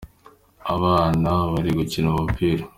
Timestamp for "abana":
0.75-1.31